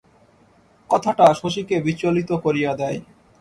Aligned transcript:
কথাটা 0.89 1.25
শশীকে 1.33 1.75
বিচলিত 1.81 2.29
করিয়া 2.45 2.71
দেয়। 2.75 2.97